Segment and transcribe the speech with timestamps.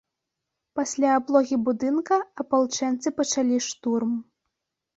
[0.79, 4.21] Пасля аблогі будынка апалчэнцы пачалі штурм.